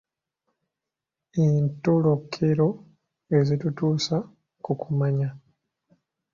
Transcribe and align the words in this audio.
Entolokero 1.45 2.67
ezitutuusa 3.37 4.17
ku 4.63 4.71
kumanya 4.81 5.29